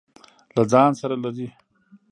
له 0.55 0.63
ځان 0.71 0.91
سره 0.99 1.15
لري. 1.23 1.47